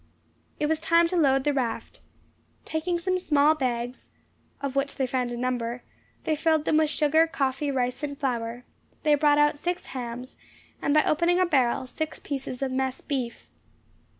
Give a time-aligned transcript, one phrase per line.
[0.59, 1.99] It was time to load the raft.
[2.65, 4.09] Taking some small bags,
[4.59, 5.83] of which they found a number,
[6.23, 8.63] they filled them with sugar, coffee, rice, and flour;
[9.03, 10.37] they brought out six hams,
[10.81, 13.47] and, by opening a barrel, six pieces of mess beef.